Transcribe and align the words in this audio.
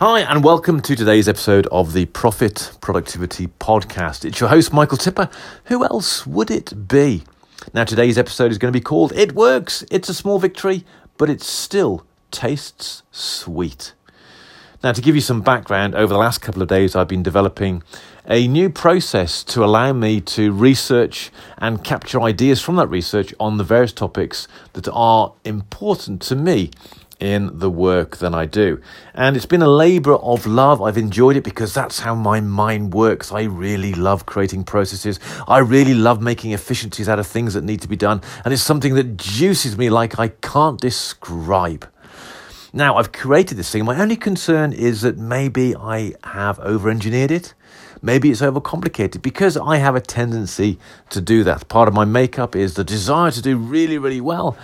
Hi, 0.00 0.22
and 0.22 0.42
welcome 0.42 0.80
to 0.80 0.96
today's 0.96 1.28
episode 1.28 1.68
of 1.68 1.92
the 1.92 2.06
Profit 2.06 2.72
Productivity 2.80 3.46
Podcast. 3.46 4.24
It's 4.24 4.40
your 4.40 4.48
host, 4.48 4.72
Michael 4.72 4.98
Tipper. 4.98 5.30
Who 5.66 5.84
else 5.84 6.26
would 6.26 6.50
it 6.50 6.88
be? 6.88 7.22
Now, 7.72 7.84
today's 7.84 8.18
episode 8.18 8.50
is 8.50 8.58
going 8.58 8.72
to 8.72 8.76
be 8.76 8.82
called 8.82 9.12
It 9.12 9.36
Works. 9.36 9.84
It's 9.92 10.08
a 10.08 10.14
small 10.14 10.40
victory, 10.40 10.84
but 11.16 11.30
it 11.30 11.42
still 11.42 12.04
tastes 12.32 13.04
sweet. 13.12 13.94
Now, 14.82 14.90
to 14.90 15.00
give 15.00 15.14
you 15.14 15.20
some 15.20 15.42
background, 15.42 15.94
over 15.94 16.12
the 16.12 16.18
last 16.18 16.42
couple 16.42 16.60
of 16.60 16.66
days, 16.66 16.96
I've 16.96 17.06
been 17.06 17.22
developing 17.22 17.84
a 18.26 18.48
new 18.48 18.70
process 18.70 19.44
to 19.44 19.64
allow 19.64 19.92
me 19.92 20.20
to 20.22 20.50
research 20.50 21.30
and 21.58 21.84
capture 21.84 22.20
ideas 22.20 22.60
from 22.60 22.74
that 22.76 22.88
research 22.88 23.32
on 23.38 23.58
the 23.58 23.64
various 23.64 23.92
topics 23.92 24.48
that 24.72 24.88
are 24.88 25.34
important 25.44 26.20
to 26.22 26.34
me 26.34 26.72
in 27.20 27.58
the 27.58 27.70
work 27.70 28.16
than 28.18 28.34
I 28.34 28.46
do. 28.46 28.80
And 29.14 29.36
it's 29.36 29.46
been 29.46 29.62
a 29.62 29.68
labor 29.68 30.14
of 30.14 30.46
love. 30.46 30.82
I've 30.82 30.98
enjoyed 30.98 31.36
it 31.36 31.44
because 31.44 31.72
that's 31.72 32.00
how 32.00 32.14
my 32.14 32.40
mind 32.40 32.94
works. 32.94 33.32
I 33.32 33.42
really 33.42 33.94
love 33.94 34.26
creating 34.26 34.64
processes. 34.64 35.20
I 35.46 35.58
really 35.58 35.94
love 35.94 36.20
making 36.20 36.52
efficiencies 36.52 37.08
out 37.08 37.18
of 37.18 37.26
things 37.26 37.54
that 37.54 37.64
need 37.64 37.80
to 37.82 37.88
be 37.88 37.96
done. 37.96 38.20
And 38.44 38.52
it's 38.52 38.62
something 38.62 38.94
that 38.94 39.16
juices 39.16 39.78
me 39.78 39.90
like 39.90 40.18
I 40.18 40.28
can't 40.28 40.80
describe. 40.80 41.88
Now, 42.72 42.96
I've 42.96 43.12
created 43.12 43.56
this 43.56 43.70
thing. 43.70 43.84
My 43.84 44.00
only 44.00 44.16
concern 44.16 44.72
is 44.72 45.02
that 45.02 45.16
maybe 45.16 45.76
I 45.76 46.14
have 46.24 46.58
over 46.58 46.90
engineered 46.90 47.30
it. 47.30 47.54
Maybe 48.02 48.30
it's 48.30 48.42
overcomplicated 48.42 49.22
because 49.22 49.56
I 49.56 49.76
have 49.76 49.94
a 49.94 50.00
tendency 50.00 50.78
to 51.10 51.20
do 51.20 51.44
that. 51.44 51.68
Part 51.68 51.86
of 51.86 51.94
my 51.94 52.04
makeup 52.04 52.56
is 52.56 52.74
the 52.74 52.84
desire 52.84 53.30
to 53.30 53.40
do 53.40 53.56
really, 53.56 53.96
really 53.96 54.20
well. 54.20 54.58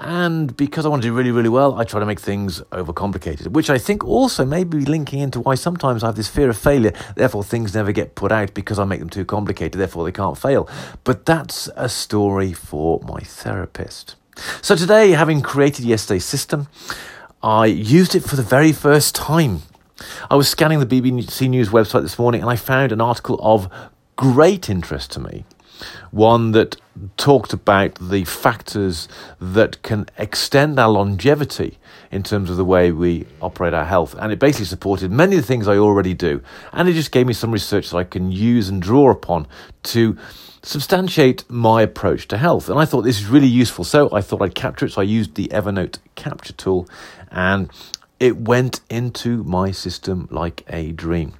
And 0.00 0.56
because 0.56 0.86
I 0.86 0.88
want 0.88 1.02
to 1.02 1.08
do 1.08 1.14
really, 1.14 1.30
really 1.30 1.50
well, 1.50 1.78
I 1.78 1.84
try 1.84 2.00
to 2.00 2.06
make 2.06 2.20
things 2.20 2.62
overcomplicated, 2.72 3.48
which 3.48 3.68
I 3.68 3.76
think 3.76 4.02
also 4.02 4.46
may 4.46 4.64
be 4.64 4.80
linking 4.80 5.20
into 5.20 5.40
why 5.40 5.56
sometimes 5.56 6.02
I 6.02 6.06
have 6.06 6.16
this 6.16 6.26
fear 6.26 6.48
of 6.48 6.56
failure. 6.56 6.92
Therefore, 7.16 7.44
things 7.44 7.74
never 7.74 7.92
get 7.92 8.14
put 8.14 8.32
out 8.32 8.54
because 8.54 8.78
I 8.78 8.84
make 8.84 9.00
them 9.00 9.10
too 9.10 9.26
complicated. 9.26 9.78
Therefore, 9.78 10.04
they 10.04 10.12
can't 10.12 10.38
fail. 10.38 10.66
But 11.04 11.26
that's 11.26 11.68
a 11.76 11.90
story 11.90 12.54
for 12.54 13.00
my 13.00 13.20
therapist. 13.20 14.16
So 14.62 14.74
today, 14.74 15.10
having 15.10 15.42
created 15.42 15.84
yesterday's 15.84 16.24
system, 16.24 16.68
I 17.42 17.66
used 17.66 18.14
it 18.14 18.20
for 18.20 18.36
the 18.36 18.42
very 18.42 18.72
first 18.72 19.14
time. 19.14 19.60
I 20.30 20.34
was 20.34 20.48
scanning 20.48 20.80
the 20.80 20.86
BBC 20.86 21.50
News 21.50 21.68
website 21.68 22.00
this 22.00 22.18
morning 22.18 22.40
and 22.40 22.48
I 22.48 22.56
found 22.56 22.90
an 22.90 23.02
article 23.02 23.38
of 23.42 23.70
great 24.16 24.70
interest 24.70 25.10
to 25.12 25.20
me 25.20 25.44
one 26.10 26.52
that 26.52 26.76
talked 27.16 27.52
about 27.52 27.94
the 27.96 28.24
factors 28.24 29.08
that 29.40 29.82
can 29.82 30.06
extend 30.18 30.78
our 30.78 30.88
longevity 30.88 31.78
in 32.10 32.22
terms 32.22 32.50
of 32.50 32.56
the 32.56 32.64
way 32.64 32.92
we 32.92 33.26
operate 33.40 33.74
our 33.74 33.84
health. 33.84 34.14
And 34.18 34.32
it 34.32 34.38
basically 34.38 34.66
supported 34.66 35.10
many 35.10 35.36
of 35.36 35.42
the 35.42 35.46
things 35.46 35.68
I 35.68 35.76
already 35.76 36.14
do. 36.14 36.42
And 36.72 36.88
it 36.88 36.94
just 36.94 37.12
gave 37.12 37.26
me 37.26 37.32
some 37.32 37.52
research 37.52 37.90
that 37.90 37.96
I 37.96 38.04
can 38.04 38.32
use 38.32 38.68
and 38.68 38.82
draw 38.82 39.10
upon 39.10 39.46
to 39.84 40.16
substantiate 40.62 41.48
my 41.48 41.82
approach 41.82 42.28
to 42.28 42.38
health. 42.38 42.68
And 42.68 42.78
I 42.78 42.84
thought 42.84 43.02
this 43.02 43.20
is 43.20 43.26
really 43.26 43.46
useful. 43.46 43.84
So 43.84 44.10
I 44.12 44.20
thought 44.20 44.42
I'd 44.42 44.54
capture 44.54 44.86
it. 44.86 44.92
So 44.92 45.00
I 45.00 45.04
used 45.04 45.34
the 45.34 45.48
Evernote 45.48 45.98
capture 46.16 46.52
tool 46.52 46.88
and 47.30 47.70
it 48.18 48.36
went 48.36 48.80
into 48.90 49.42
my 49.44 49.70
system 49.70 50.28
like 50.30 50.64
a 50.68 50.92
dream. 50.92 51.34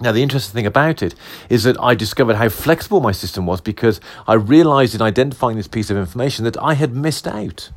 Now, 0.00 0.10
the 0.10 0.22
interesting 0.22 0.54
thing 0.54 0.66
about 0.66 1.02
it 1.02 1.14
is 1.48 1.64
that 1.64 1.78
I 1.80 1.94
discovered 1.94 2.36
how 2.36 2.48
flexible 2.48 3.00
my 3.00 3.12
system 3.12 3.46
was 3.46 3.60
because 3.60 4.00
I 4.26 4.34
realized 4.34 4.94
in 4.94 5.02
identifying 5.02 5.56
this 5.56 5.68
piece 5.68 5.90
of 5.90 5.96
information 5.96 6.44
that 6.44 6.60
I 6.62 6.74
had 6.74 6.96
missed 6.96 7.26
out 7.28 7.70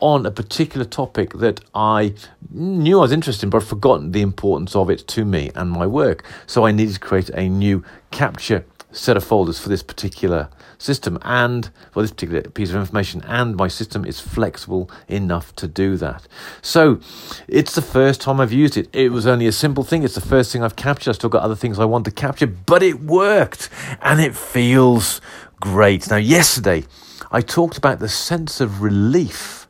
on 0.00 0.26
a 0.26 0.30
particular 0.32 0.84
topic 0.84 1.32
that 1.34 1.60
I 1.72 2.14
knew 2.50 2.98
I 2.98 3.02
was 3.02 3.12
interested 3.12 3.46
in, 3.46 3.50
but 3.50 3.62
forgotten 3.62 4.10
the 4.10 4.20
importance 4.20 4.74
of 4.74 4.90
it 4.90 5.06
to 5.08 5.24
me 5.24 5.52
and 5.54 5.70
my 5.70 5.86
work. 5.86 6.24
So 6.46 6.66
I 6.66 6.72
needed 6.72 6.94
to 6.94 7.00
create 7.00 7.30
a 7.30 7.48
new 7.48 7.84
capture 8.10 8.64
set 8.92 9.16
of 9.16 9.24
folders 9.24 9.58
for 9.58 9.68
this 9.68 9.82
particular 9.82 10.48
system 10.78 11.18
and 11.22 11.70
for 11.90 12.02
this 12.02 12.10
particular 12.10 12.42
piece 12.42 12.70
of 12.70 12.76
information 12.76 13.22
and 13.26 13.56
my 13.56 13.68
system 13.68 14.04
is 14.04 14.20
flexible 14.20 14.90
enough 15.08 15.54
to 15.56 15.66
do 15.66 15.96
that. 15.96 16.26
So 16.60 17.00
it's 17.48 17.74
the 17.74 17.82
first 17.82 18.20
time 18.20 18.40
i've 18.40 18.52
used 18.52 18.76
it. 18.76 18.88
It 18.92 19.10
was 19.10 19.26
only 19.26 19.46
a 19.46 19.52
simple 19.52 19.84
thing. 19.84 20.02
It's 20.02 20.14
the 20.14 20.20
first 20.20 20.52
thing 20.52 20.62
i've 20.62 20.76
captured. 20.76 21.10
I've 21.10 21.16
still 21.16 21.30
got 21.30 21.42
other 21.42 21.56
things 21.56 21.78
i 21.78 21.84
want 21.84 22.04
to 22.04 22.10
capture 22.10 22.46
but 22.46 22.82
it 22.82 23.00
worked 23.00 23.70
and 24.00 24.20
it 24.20 24.34
feels 24.36 25.20
great. 25.60 26.10
Now 26.10 26.16
yesterday 26.16 26.84
i 27.30 27.40
talked 27.40 27.78
about 27.78 27.98
the 27.98 28.08
sense 28.08 28.60
of 28.60 28.82
relief 28.82 29.66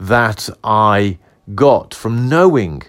that 0.00 0.48
i 0.64 1.18
got 1.54 1.94
from 1.94 2.28
knowing 2.28 2.82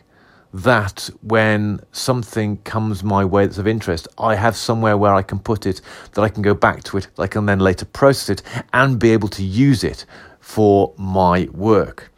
that 0.55 1.09
when 1.21 1.81
something 1.91 2.57
comes 2.59 3.03
my 3.03 3.25
way 3.25 3.45
that's 3.45 3.57
of 3.57 3.67
interest, 3.67 4.07
I 4.17 4.35
have 4.35 4.55
somewhere 4.55 4.97
where 4.97 5.13
I 5.13 5.21
can 5.21 5.37
put 5.37 5.65
it, 5.65 5.81
that 6.13 6.21
I 6.21 6.29
can 6.29 6.41
go 6.41 6.53
back 6.53 6.83
to 6.85 6.97
it, 6.97 7.07
that 7.15 7.21
I 7.21 7.27
can 7.27 7.45
then 7.45 7.59
later 7.59 7.83
process 7.83 8.29
it 8.29 8.43
and 8.71 8.97
be 8.97 9.11
able 9.11 9.27
to 9.29 9.43
use 9.43 9.83
it 9.83 10.05
for 10.39 10.93
my 10.97 11.49
work. 11.51 12.09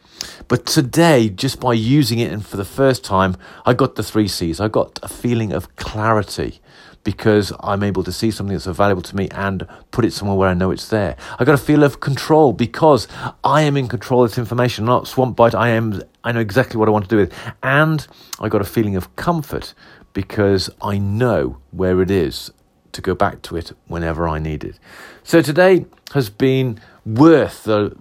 But 0.46 0.66
today, 0.66 1.28
just 1.28 1.58
by 1.58 1.72
using 1.72 2.20
it 2.20 2.32
and 2.32 2.46
for 2.46 2.56
the 2.56 2.64
first 2.64 3.04
time, 3.04 3.36
I 3.66 3.74
got 3.74 3.96
the 3.96 4.04
three 4.04 4.28
C's. 4.28 4.60
I 4.60 4.68
got 4.68 5.00
a 5.02 5.08
feeling 5.08 5.52
of 5.52 5.74
clarity 5.74 6.60
because 7.08 7.54
I'm 7.60 7.82
able 7.82 8.04
to 8.04 8.12
see 8.12 8.30
something 8.30 8.54
that's 8.54 8.66
valuable 8.66 9.00
to 9.00 9.16
me 9.16 9.28
and 9.30 9.66
put 9.92 10.04
it 10.04 10.12
somewhere 10.12 10.36
where 10.36 10.50
I 10.50 10.52
know 10.52 10.70
it's 10.70 10.90
there. 10.90 11.16
I 11.38 11.46
got 11.46 11.54
a 11.54 11.56
feel 11.56 11.82
of 11.82 12.00
control 12.00 12.52
because 12.52 13.08
I 13.42 13.62
am 13.62 13.78
in 13.78 13.88
control 13.88 14.24
of 14.24 14.30
this 14.30 14.36
information, 14.36 14.84
I'm 14.84 14.88
not 14.88 15.08
swamped 15.08 15.34
by 15.34 15.48
it. 15.48 15.54
I 15.54 15.70
am. 15.70 16.02
I 16.22 16.32
know 16.32 16.40
exactly 16.40 16.76
what 16.76 16.86
I 16.86 16.90
want 16.90 17.06
to 17.06 17.08
do 17.08 17.16
with 17.16 17.32
it, 17.32 17.54
and 17.62 18.06
I 18.40 18.50
got 18.50 18.60
a 18.60 18.64
feeling 18.64 18.94
of 18.94 19.16
comfort 19.16 19.72
because 20.12 20.68
I 20.82 20.98
know 20.98 21.56
where 21.70 22.02
it 22.02 22.10
is 22.10 22.50
to 22.92 23.00
go 23.00 23.14
back 23.14 23.40
to 23.44 23.56
it 23.56 23.72
whenever 23.86 24.28
I 24.28 24.38
need 24.38 24.62
it. 24.62 24.78
So 25.22 25.40
today 25.40 25.86
has 26.12 26.28
been 26.28 26.78
worth 27.06 27.64
the 27.64 27.96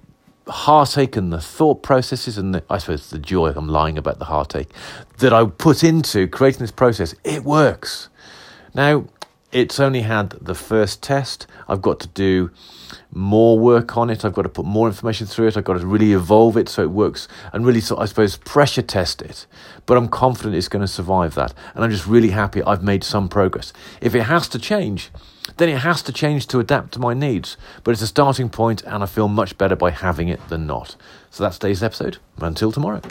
heartache 0.50 1.16
and 1.16 1.32
the 1.32 1.40
thought 1.40 1.82
processes 1.82 2.38
and 2.38 2.56
the, 2.56 2.64
I 2.70 2.78
suppose 2.80 3.10
the 3.10 3.20
joy, 3.20 3.54
I'm 3.56 3.70
lying 3.70 3.98
about 3.98 4.20
the 4.20 4.26
heartache, 4.26 4.70
that 5.20 5.32
I 5.32 5.46
put 5.46 5.82
into 5.82 6.28
creating 6.28 6.60
this 6.60 6.72
process. 6.72 7.16
It 7.24 7.46
works. 7.46 8.10
Now, 8.78 9.06
it's 9.52 9.80
only 9.80 10.02
had 10.02 10.30
the 10.30 10.54
first 10.54 11.02
test. 11.02 11.48
I've 11.68 11.82
got 11.82 12.00
to 12.02 12.08
do 12.10 12.52
more 13.12 13.58
work 13.58 13.98
on 13.98 14.10
it. 14.10 14.24
I've 14.24 14.34
got 14.34 14.44
to 14.44 14.50
put 14.50 14.66
more 14.66 14.88
information 14.88 15.26
through 15.26 15.48
it. 15.48 15.58
I've 15.58 15.64
got 15.64 15.80
to 15.80 15.88
really 15.88 16.14
evolve 16.14 16.58
it 16.58 16.70
so 16.70 16.84
it 16.84 16.92
works 16.92 17.28
and 17.54 17.66
really, 17.66 17.82
I 17.98 18.06
suppose, 18.06 18.38
pressure 18.38 18.84
test 18.84 19.22
it. 19.22 19.48
But 19.86 19.98
I'm 19.98 20.08
confident 20.10 20.56
it's 20.56 20.68
going 20.68 20.84
to 20.84 20.88
survive 20.88 21.34
that. 21.36 21.54
And 21.74 21.84
I'm 21.84 21.90
just 21.90 22.06
really 22.06 22.30
happy 22.30 22.62
I've 22.62 22.84
made 22.84 23.04
some 23.04 23.30
progress. 23.30 23.74
If 24.00 24.14
it 24.14 24.24
has 24.24 24.48
to 24.50 24.60
change, 24.60 25.10
then 25.56 25.70
it 25.70 25.80
has 25.80 26.04
to 26.04 26.12
change 26.12 26.46
to 26.48 26.60
adapt 26.60 26.92
to 26.94 27.00
my 27.00 27.14
needs. 27.14 27.58
But 27.84 27.92
it's 27.92 28.02
a 28.02 28.08
starting 28.08 28.50
point, 28.50 28.84
and 28.84 29.02
I 29.02 29.08
feel 29.08 29.28
much 29.28 29.58
better 29.58 29.76
by 29.76 29.92
having 29.92 30.28
it 30.28 30.50
than 30.50 30.68
not. 30.68 30.96
So 31.32 31.44
that's 31.44 31.58
today's 31.58 31.82
episode. 31.82 32.18
Until 32.40 32.72
tomorrow. 32.72 33.02